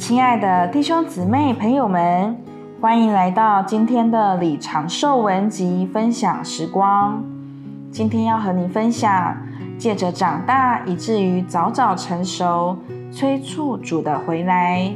[0.00, 2.34] 亲爱的弟兄姊妹、朋友们，
[2.80, 7.22] 欢迎来到今天的李长寿文集分享时光。
[7.92, 9.36] 今天要和你分享，
[9.76, 12.78] 借着长大以至于早早成熟，
[13.12, 14.90] 催促主的回来。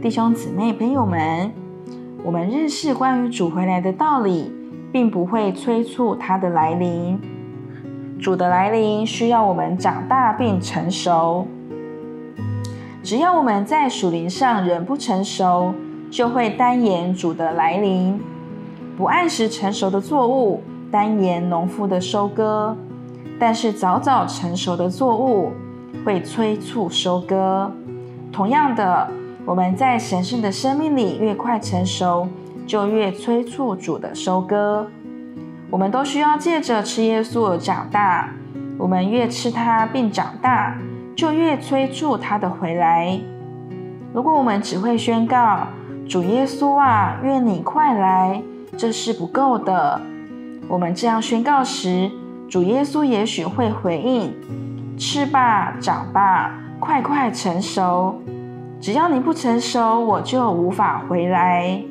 [0.00, 1.52] 弟兄姊妹、朋友们，
[2.24, 4.50] 我们认识关于主回来的道理，
[4.90, 7.20] 并不会催促他的来临。
[8.18, 11.46] 主的来临需要我们长大并成熟。
[13.02, 15.74] 只要我们在属灵上仍不成熟，
[16.10, 18.20] 就会耽延主的来临。
[18.96, 22.76] 不按时成熟的作物，耽延农夫的收割；
[23.40, 25.52] 但是早早成熟的作物，
[26.04, 27.72] 会催促收割。
[28.30, 29.08] 同样的，
[29.44, 32.28] 我们在神圣的生命里越快成熟，
[32.66, 34.86] 就越催促主的收割。
[35.70, 38.30] 我们都需要借着吃耶稣而长大。
[38.78, 40.76] 我们越吃它并长大，
[41.16, 43.18] 就越催促他的回来。
[44.12, 45.66] 如果我们只会宣告
[46.08, 48.42] “主耶稣啊，愿你快来”，
[48.76, 50.00] 这是不够的。
[50.68, 52.10] 我们这样宣告时，
[52.48, 54.34] 主耶稣也许会回应
[54.98, 58.20] ：“吃吧，长吧，快快成熟。
[58.80, 61.82] 只要你不成熟，我就无法回来。”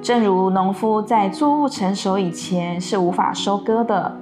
[0.00, 4.16] 正如农夫在作物成熟以前是无法收割的。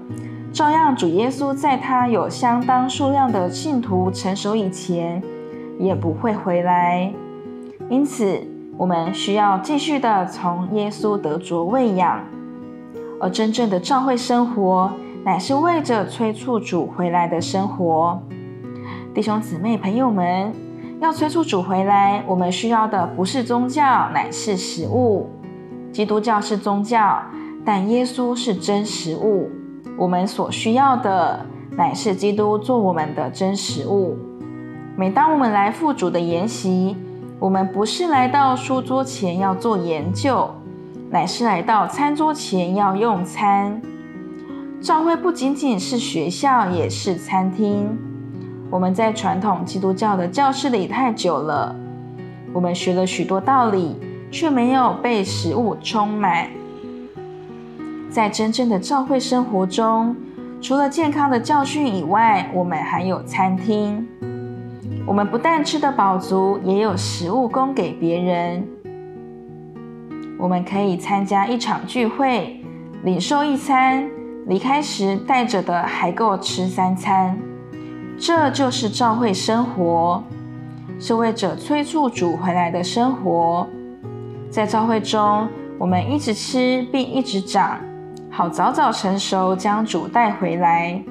[0.57, 5.23] 照样，主耶稣在他有相当数量的信徒成熟以前，
[5.79, 7.12] 也不会回来。
[7.91, 8.41] 因此，
[8.79, 12.25] 我们需要继续的从耶稣得着喂养。
[13.21, 14.91] 而真正的教会生活，
[15.23, 18.19] 乃是为着催促主回来的生活。
[19.15, 20.51] 弟兄姊妹、朋友们，
[21.03, 25.29] 要催促主回来，我们需要的不是宗教，乃是食物。
[25.93, 27.21] 基督教是宗教，
[27.62, 29.51] 但耶稣是真食物。
[29.97, 34.17] 我们所需要的乃是基督做我们的真实物。
[34.97, 36.97] 每当我们来赴主的筵席，
[37.39, 40.51] 我们不是来到书桌前要做研究，
[41.11, 43.81] 乃是来到餐桌前要用餐。
[44.81, 47.97] 教会不仅仅是学校，也是餐厅。
[48.71, 51.75] 我们在传统基督教的教室里太久了，
[52.53, 53.97] 我们学了许多道理，
[54.31, 56.49] 却没有被食物充满。
[58.16, 60.16] 在真正的教会生活中，
[60.62, 64.09] 除了健康的教训以外，我们还有餐厅。
[65.06, 68.66] 我们不但吃得饱足，也有食物供给别人。
[70.38, 72.59] 我们可以参加一场聚会，
[73.03, 74.09] 领受一餐，
[74.47, 77.38] 离开时带着的还够吃三餐。
[78.19, 80.25] 这就是教会生活，
[80.99, 83.66] 是为着催促主回来的生活。
[84.49, 87.78] 在教会中，我们一直吃并一直长。
[88.37, 91.03] 好，早早成熟，将主带回来。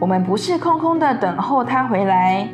[0.00, 2.48] 我们不是空空的等候他回来，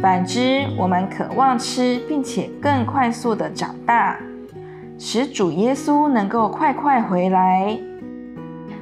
[0.00, 4.16] 反之，我们渴望吃，并且更快速的长大，
[5.00, 7.76] 使主耶稣能够快快回来。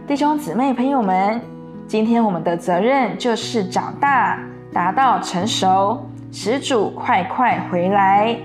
[0.07, 1.41] 弟兄姊妹、朋友们，
[1.87, 4.39] 今天我们的责任就是长大，
[4.71, 5.99] 达到成熟，
[6.31, 8.37] 使主快快回来。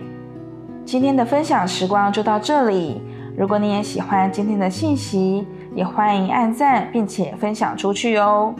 [0.86, 3.02] 今天的分享时光就到这里。
[3.38, 8.52] 如果你也喜欢今天的信息，也欢迎按赞，并且分享出去哦。